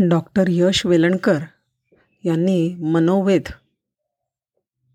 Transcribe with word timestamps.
Doctor 0.00 0.44
यश 0.48 0.86
वेलणकर 0.86 1.38
यांनी 2.24 2.74
मनोवेध 2.74 3.42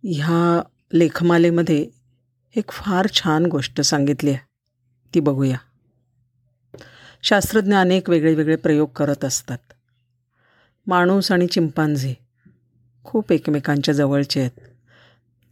ह्या 0.03 0.63
लेखमालेमध्ये 0.93 1.89
एक 2.55 2.71
फार 2.71 3.07
छान 3.13 3.45
गोष्ट 3.45 3.81
सांगितली 3.81 4.29
आहे. 4.29 4.45
ती 5.13 5.19
बघूया. 5.19 5.57
शास्त्रज्ञ 7.23 7.75
अनेक 7.75 8.09
वेगळे 8.09 8.35
वेगळे 8.35 8.55
प्रयोग 8.55 8.89
करत 8.89 9.25
असतात. 9.25 9.57
माणूस 10.87 11.31
आणि 11.31 11.47
चिंपांझी 11.47 12.15
खूप 13.03 13.31
एकमेकांच्या 13.31 13.93
जवळचे 13.93 14.39
आहेत. 14.39 14.59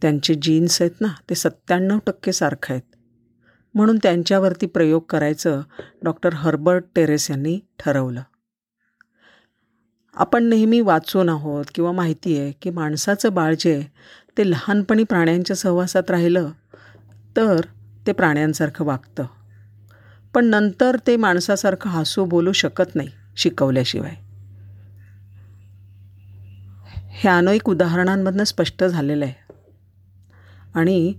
त्यांचे 0.02 0.34
जीन्स 0.34 0.82
आहेत 0.82 1.00
ना 1.00 1.08
ते 1.30 1.34
सत्त्याण्णव 1.34 1.98
टक्के 2.06 2.32
सारखं 2.32 2.74
आहेत. 2.74 2.96
म्हणून 3.74 3.98
त्यांच्यावरती 4.02 4.66
प्रयोग 4.66 5.02
करायचं 5.02 5.62
डॉक्टर 6.02 6.34
हर्बर्ट 6.34 6.84
टेरेस 6.94 7.30
यांनी 7.30 7.60
ठरवलं. 7.78 8.22
आपण 10.16 10.44
नेहमी 10.44 10.80
वाचून 10.80 11.28
आहोत 11.28 11.64
किंवा 11.74 11.92
माहिती 11.92 12.38
आहे 12.38 12.52
की 12.62 12.70
माणसाचं 12.70 13.34
बाळ 13.34 13.54
जे 13.58 13.74
आहे 13.74 13.82
ते 14.38 14.50
लहानपणी 14.50 15.04
प्राण्यांच्या 15.04 15.56
सहवासात 15.56 16.10
राहिलं 16.10 16.50
तर 17.36 17.60
ते 18.06 18.12
प्राण्यांसारखं 18.12 18.84
वागतं. 18.84 19.24
पण 20.34 20.44
नंतर 20.44 20.96
ते 21.06 21.16
माणसासारखं 21.16 21.90
हसू 21.90 22.24
बोलू 22.24 22.52
शकत 22.52 22.94
नाही 22.94 23.08
शिकवल्याशिवाय. 23.36 24.14
हे 27.08 27.28
अनेक 27.28 27.68
उदाहरणांमधनं 27.68 28.44
स्पष्ट 28.44 28.84
झालेलं 28.84 29.24
आहे. 29.24 29.34
आणि 30.74 31.14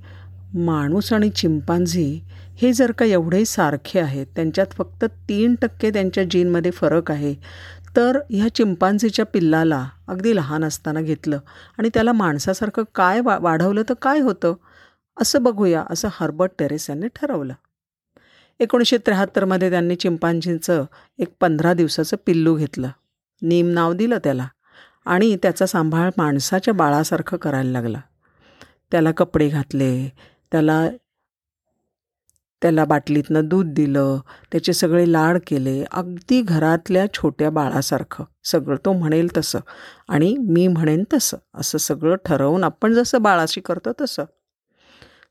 माणूस 0.53 1.13
आणि 1.13 1.29
चिंपांझी 1.29 2.21
हे 2.55 2.73
जर 2.73 2.91
का 2.91 3.05
एवढे 3.05 3.45
सारखे 3.45 3.99
आहेत 3.99 4.25
त्यांच्यात 4.35 4.67
फक्त 4.71 5.05
तीन 5.05 5.55
टक्के 5.55 5.89
त्यांच्या 5.89 6.23
जीनमध्ये 6.23 6.71
फरक 6.71 7.11
आहे 7.11 7.35
तर 7.97 8.19
ह्या 8.29 8.55
चिंपांझीच्या 8.55 9.25
पिल्लाला 9.25 9.89
अगदी 10.07 10.35
लहान 10.35 10.63
असताना 10.63 11.01
घेतलं 11.01 11.39
आणि 11.77 11.89
त्याला 11.93 12.11
माणसासारखं 12.11 12.83
काय 12.95 13.21
वा 13.21 13.37
वाढवलं 13.41 13.81
तर 13.89 13.93
काय 14.01 14.19
होतं? 14.19 14.53
असं 15.21 15.43
बघूया 15.43 15.83
असं 15.89 16.07
हर्बर्ट 16.11 16.51
टेरेस 16.59 16.89
यांनी 16.89 17.07
ठरवलं. 17.15 17.53
एकोणीसशे 18.59 18.97
त्र्याहत्तरमध्ये 18.97 19.69
त्यांनी 19.69 19.95
चिंपांझींचं 19.95 20.85
एक 21.19 21.27
पंधरा 21.39 21.73
दिवसाचं 21.73 22.17
पिल्लू 22.25 22.55
घेतलं. 22.55 22.89
नीम 23.41 23.69
नाव 23.69 23.93
दिलं 23.93 24.17
त्याला 24.23 24.47
आणि 25.05 25.35
त्याचा 25.35 25.65
सांभाळ 25.65 26.09
माणसाच्या 26.17 26.73
बाळासारखं 26.73 27.37
करायला 27.37 27.71
लागला. 27.71 27.99
त्याला 28.91 29.11
कपडे 29.11 29.49
घातले 29.49 30.09
त्याला 30.51 30.87
त्याला 32.61 32.85
बाटलीतनं 32.85 33.47
दूध 33.47 33.65
दिलं 33.69 34.19
त्याचे 34.51 34.73
सगळे 34.73 35.11
लाड 35.11 35.37
केले 35.47 35.85
अगदी 35.91 36.41
घरातल्या 36.41 37.13
छोट्या 37.13 37.49
बाळासारखं. 37.49 38.23
सगळं 38.43 38.77
तो 38.85 38.93
म्हणेल 38.93 39.37
तसं. 39.37 39.59
आणि 40.09 40.37
मी 40.37 40.67
म्हणेन 40.67 41.03
तसं. 41.13 41.37
असं 41.53 41.77
सगळं 41.77 42.15
ठरवून 42.25 42.63
आपण 42.63 42.93
जसं 42.93 43.21
बाळाशी 43.21 43.61
करतो 43.61 43.89
तसं. 44.01 44.23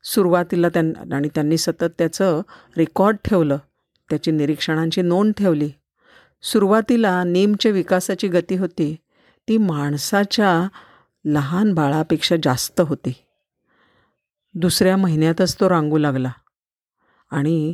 सुरुवातीला 0.03 0.69
त्यां 0.69 1.13
आणि 1.13 1.27
त्यांनी 1.27 1.57
सतत 1.57 1.85
त्याचं 1.97 2.41
रेकॉर्ड 2.77 3.17
ठेवलं. 3.25 3.57
त्याची 4.09 4.31
निरीक्षणांची 4.31 5.01
नोंद 5.01 5.33
ठेवली. 5.33 5.69
सुरुवातीला 6.41 7.23
नीमच्या 7.23 7.71
विकासाची 7.71 8.27
गती 8.27 8.55
होती. 8.55 8.95
ती 9.47 9.57
माणसाच्या 9.57 10.67
लहान 11.25 11.73
बाळापेक्षा 11.73 12.35
जास्त 12.43 12.81
होती. 12.81 13.13
दुसऱ्या 14.53 14.97
महिन्यातच 14.97 15.55
तो 15.59 15.69
रांगू 15.69 15.97
लागला. 15.97 16.31
आणि 17.31 17.73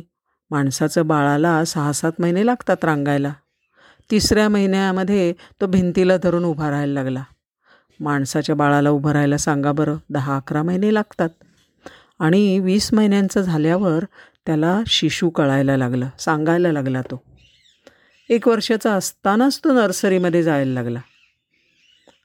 माणसाचं 0.50 1.06
बाळाला 1.06 1.64
सहा 1.64 1.92
सात 1.92 2.12
महिने 2.18 2.46
लागतात 2.46 2.84
रांगायला. 2.84 3.32
तिसऱ्या 4.10 4.48
महिन्यामध्ये 4.48 5.32
तो 5.60 5.66
भिंतीला 5.66 6.16
धरून 6.16 6.44
उभा 6.44 6.70
राहायला 6.70 6.92
लागला. 6.92 7.22
माणसाच्या 8.00 8.54
बाळाला 8.54 8.90
उभं 8.90 9.10
राहायला 9.10 9.36
सांगा 9.36 9.72
बरं 9.72 9.96
दहा 10.10 10.36
अकरा 10.36 10.62
महिने 10.62 10.94
लागतात. 10.94 11.28
आणि 12.18 12.58
वीस 12.58 12.94
महिन्यांचं 12.94 13.40
झाल्यावर 13.40 14.04
त्याला 14.46 14.80
शिशू 14.86 15.30
कळायला 15.30 15.76
लागलं 15.76 16.08
सांगायला 16.18 16.72
लागला 16.72 17.02
तो. 17.02 17.22
एक 18.28 18.48
वर्षाचा 18.48 18.94
असतानाच 18.94 19.60
तो 19.64 19.72
नर्सरीमध्ये 19.72 20.42
जायला 20.42 20.72
लागला. 20.72 21.00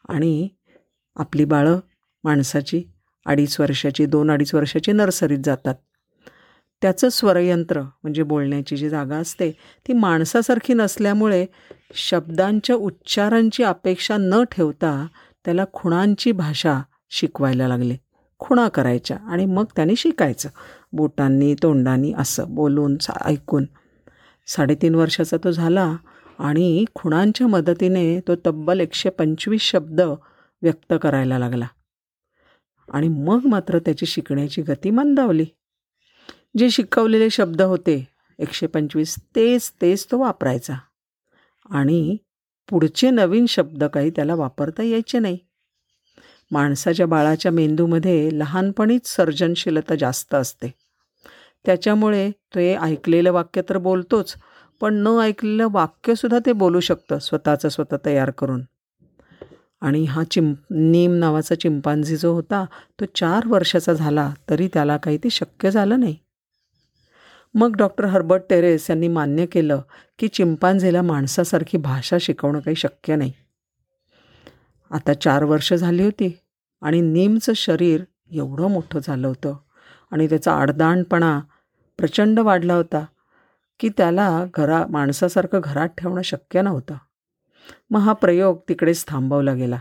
आणि 0.10 0.48
आपली 1.16 1.46
बाळं 1.46 1.80
माणसाची 2.24 2.84
अडीच 3.26 3.60
वर्षाची 3.60 4.06
दोन 4.06 4.32
अडीच 4.32 4.54
वर्षाची 4.54 4.92
नर्सरीत 4.92 5.40
जातात. 5.44 5.76
त्याचं 6.82 7.10
स्वरयंत्र 7.10 7.82
म्हणजे 7.82 8.24
बोलण्याची 8.24 8.78
जी 8.78 8.90
जागा 8.90 9.16
असते 9.16 9.52
ती 9.88 9.94
माणसासारखी 9.94 10.74
नसल्यामुळे 10.74 11.46
शब्दांच्या 11.94 12.76
उच्चारांची 12.76 13.64
अपेक्षा 13.64 14.18
न 14.20 14.44
ठेवता 14.44 15.08
त्याला 15.46 15.66
खुणांची 15.74 16.32
भाषा 16.32 16.82
शिकवायला 17.10 17.68
लागले. 17.68 17.98
खुणा 18.40 18.70
करायच्या 18.70 19.18
आणि 19.18 19.46
मग 19.46 19.66
त्याने 19.76 19.96
शिकायचं. 19.96 20.50
बोटांनी 20.94 21.56
तोंडांनी 21.64 22.14
असं 22.18 22.56
बोलून 22.56 22.98
सा 22.98 23.14
ऐकून. 23.26 23.66
साडेतीन 24.48 24.96
वर्षाचा 24.96 25.38
तो 25.44 25.52
झाला 25.52 25.96
आणि 26.40 26.86
खुणांच्या 26.96 27.48
मदतीने 27.48 28.20
तो 28.20 28.36
तब्बल 28.46 28.80
एकशे 28.80 29.10
पंचवीस 29.10 29.62
शब्द 29.62 30.02
व्यक्त 30.62 30.94
करायला 31.02 31.40
लागला. 31.40 31.68
आणि 32.90 33.08
मग 33.08 33.40
मात्र 33.46 33.80
त्याची 33.80 34.06
शिकण्याची 34.06 34.62
गती 34.62 34.90
मंदावली. 34.90 35.46
जे 36.58 36.70
शिकवलेले 36.70 37.30
शब्द 37.30 37.62
होते 37.62 38.08
एकशे 38.40 38.68
पंचवीस 38.68 39.16
तेच 39.36 39.72
तेच 39.82 40.08
तो 40.12 40.18
वापरायचा. 40.18 40.74
आणि 41.70 42.18
पुढचे 42.70 43.10
नवीन 43.10 43.46
शब्द 43.46 43.84
काही 43.84 44.10
त्याला 44.10 44.36
वापरता 44.36 44.84
यायचे 44.84 45.20
नाही. 45.20 45.38
माणसाच्या 46.52 47.06
बाळाच्या 47.06 47.52
मेंदूमध्ये 47.52 48.30
लहानपणीच 48.40 49.08
सर्जनशीलता 49.08 49.96
जास्त 49.96 50.36
असते. 50.36 50.74
त्याच्यामुळे 51.66 52.32
तो 52.32 52.60
हे 52.60 52.76
ऐकलेलं 52.76 53.32
वाक्य 53.32 53.62
तर 53.70 53.78
बोलतोच 53.78 54.36
पण 54.82 54.94
न 54.94 55.08
ऐकलेलं 55.08 55.68
वाक्यसुद्धा 55.72 56.40
ते 56.46 56.52
बोलू 56.52 56.80
शकतं 56.80 57.20
स्वतःचं 57.20 57.70
स्वतः 57.70 57.98
तयार 58.06 58.32
करून. 58.32 58.62
आणि 59.82 60.06
हा 60.06 60.24
चिम 60.24 60.54
नीम 60.72 61.14
नावाचा 61.14 61.56
चिंपांझी 61.56 62.18
जो 62.18 62.34
होता 62.34 62.66
तो 63.00 63.06
चार 63.16 63.48
वर्षाचा 63.48 63.94
झाला 63.94 64.34
तरी 64.50 64.68
त्याला 64.68 64.98
काही 64.98 65.18
ते 65.18 65.30
शक्य 65.30 65.72
झालं 65.72 66.00
नाही. 66.00 66.16
मग 67.54 67.76
डॉक्टर 67.76 68.06
हर्बर्ट 68.06 68.42
टेरेस 68.50 68.90
यांनी 68.90 69.08
मान्य 69.08 69.46
केलं 69.46 69.82
की 70.20 70.28
चिंपांझेला 70.28 71.02
माणसासारखी 71.02 71.78
भाषा 71.78 72.18
शिकवणं 72.22 72.60
काही 72.60 72.76
शक्य 72.76 73.16
नाही. 73.16 73.34
आता 74.92 75.14
चार 75.14 75.44
वर्ष 75.44 75.74
झाली 75.74 76.04
होती 76.04 76.40
आणि 76.82 77.02
नीमचं 77.02 77.54
शरीर 77.54 78.04
एवढं 78.32 78.68
मोठं 78.68 79.00
झालं 79.04 79.28
होतं 79.28 79.56
आणि 80.12 80.30
त्याचा 80.30 80.54
आडदाणपणा 80.54 81.40
प्रचंड 81.98 82.40
वाढला 82.40 82.74
होता 82.74 83.06
की 83.80 83.90
त्याला 83.90 84.46
घरा 84.54 84.86
माणसासारखं 84.90 85.60
घरात 85.64 85.90
ठेवणं 85.98 86.22
शक्य 86.22 86.62
नव्हतं. 86.62 86.96
मग 87.90 88.00
हा 88.00 88.14
प्रयोग 88.14 88.58
तिकडेच 88.70 89.06
थांबवला 89.08 89.54
गेला 89.54 89.80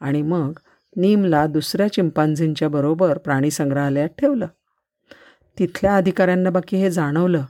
आणि 0.00 0.22
मग 0.22 0.58
नीमला 0.96 1.46
दुसऱ्या 1.46 1.92
चिंपांझींच्या 1.92 2.68
बरोबर 2.68 3.18
प्राणीसंग्रहालयात 3.18 4.08
ठेवलं. 4.08 4.46
तिथल्या 5.58 5.96
अधिकाऱ्यांना 5.96 6.50
बाकी 6.50 6.76
हे 6.76 6.90
जाणवलं 6.90 7.44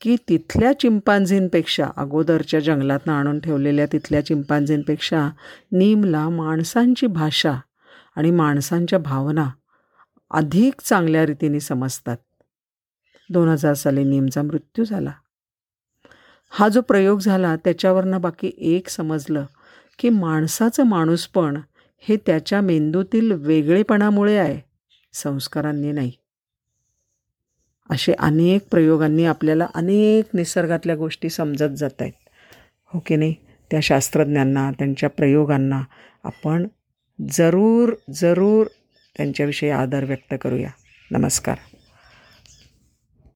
की 0.00 0.16
तिथल्या 0.28 0.80
चिंपांझींपेक्षा 0.80 1.86
अगोदरच्या 1.96 2.60
जंगलातनं 2.60 3.12
आणून 3.12 3.40
ठेवलेल्या 3.40 3.86
तिथल्या 3.92 4.26
चिंपांझींपेक्षा 4.26 5.30
नीमला 5.72 6.28
माणसांची 6.28 7.06
भाषा 7.06 7.54
आणि 8.16 8.30
माणसांच्या 8.30 8.98
भावना 8.98 9.50
अधिक 10.30 10.74
चांगल्या 10.80 11.26
रीतीने 11.26 11.60
समजतात. 11.60 12.16
दोन 13.30 13.48
हजार 13.48 13.74
साली 13.74 14.04
नीमचा 14.04 14.42
मृत्यू 14.42 14.84
झाला. 14.84 15.12
हा 16.50 16.68
जो 16.68 16.80
प्रयोग 16.80 17.20
झाला 17.20 17.56
त्याच्यावरनं 17.56 18.20
बाकी 18.20 18.52
एक 18.58 18.88
समजलं 18.88 19.44
की 19.98 20.08
माणसाचं 20.08 20.82
माणूसपण 20.82 21.60
हे 21.98 22.16
त्याच्या 22.16 22.60
मेंदूतील 22.60 23.32
वेगळेपणामुळे 23.32 24.36
आहे 24.36 24.60
संस्कारांनी 25.12 25.92
नाही. 25.92 26.12
असे 27.90 28.12
अनेक 28.12 28.68
प्रयोगांनी 28.70 29.24
आपल्याला 29.24 29.66
अनेक 29.74 30.24
निसर्गातल्या 30.34 30.96
गोष्टी 30.96 31.28
समजत 31.28 31.76
जात 31.76 32.02
आहेत. 32.02 32.12
हो 32.86 33.02
की 33.06 33.16
नाही? 33.16 33.34
त्या 33.70 33.80
शास्त्रज्ञांना 33.80 34.70
त्यांच्या 34.70 35.08
प्रयोगांना 35.08 35.82
आपण 36.24 36.66
जरूर 37.30 37.92
जरूर 38.10 38.66
त्यांच्याविषयी 39.16 39.70
आदर 39.70 40.04
व्यक्त 40.04 40.34
करूया. 40.40 40.70
नमस्कार. 41.10 41.58